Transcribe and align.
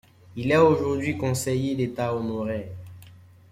Il 0.35 0.51
est 0.51 0.57
aujourd'hui 0.57 1.15
conseiller 1.15 1.75
d'État 1.75 2.15
honoraire. 2.15 2.71